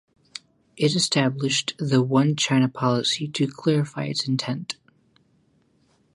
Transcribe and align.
It 0.77 0.95
established 0.95 1.75
the 1.77 2.01
One-China 2.01 2.69
policy 2.69 3.27
to 3.27 3.45
clarify 3.47 4.05
its 4.05 4.27
intent. 4.27 4.75